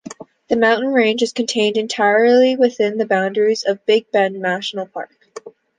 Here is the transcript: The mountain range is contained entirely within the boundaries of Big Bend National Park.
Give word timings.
The 0.49 0.55
mountain 0.57 0.91
range 0.93 1.21
is 1.21 1.31
contained 1.31 1.77
entirely 1.77 2.55
within 2.55 2.97
the 2.97 3.05
boundaries 3.05 3.61
of 3.63 3.85
Big 3.85 4.09
Bend 4.09 4.33
National 4.39 4.87
Park. 4.87 5.11